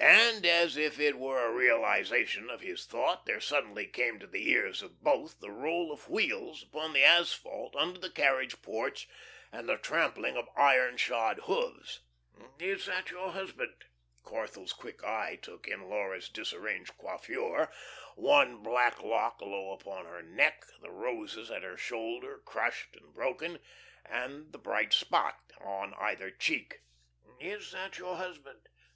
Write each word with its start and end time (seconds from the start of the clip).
And, 0.00 0.46
as 0.46 0.78
if 0.78 0.98
it 0.98 1.18
were 1.18 1.44
a 1.44 1.52
realisation 1.52 2.48
of 2.48 2.62
his 2.62 2.86
thought, 2.86 3.26
there 3.26 3.38
suddenly 3.38 3.86
came 3.86 4.18
to 4.18 4.26
the 4.26 4.48
ears 4.50 4.80
of 4.80 5.02
both 5.02 5.40
the 5.40 5.50
roll 5.50 5.92
of 5.92 6.08
wheels 6.08 6.62
upon 6.62 6.94
the 6.94 7.04
asphalt 7.04 7.76
under 7.76 8.00
the 8.00 8.08
carriage 8.08 8.62
porch 8.62 9.10
and 9.52 9.68
the 9.68 9.76
trampling 9.76 10.38
of 10.38 10.48
iron 10.56 10.96
shod 10.96 11.40
hoofs. 11.40 12.00
"Is 12.58 12.86
that 12.86 13.10
your 13.10 13.32
husband?" 13.32 13.84
Corthell's 14.24 14.72
quick 14.72 15.04
eye 15.04 15.36
took 15.42 15.68
in 15.68 15.90
Laura's 15.90 16.30
disarranged 16.30 16.96
coiffure, 16.96 17.70
one 18.16 18.62
black 18.62 19.02
lock 19.02 19.42
low 19.42 19.72
upon 19.72 20.06
her 20.06 20.22
neck, 20.22 20.64
the 20.80 20.88
roses 20.90 21.50
at 21.50 21.62
her 21.62 21.76
shoulder 21.76 22.38
crushed 22.42 22.96
and 22.96 23.12
broken, 23.12 23.58
and 24.06 24.50
the 24.52 24.58
bright 24.58 24.94
spot 24.94 25.52
on 25.60 25.92
either 25.98 26.30
cheek. 26.30 26.80
"Is 27.38 27.72
that 27.72 27.98
your 27.98 28.16
husband?" 28.16 28.70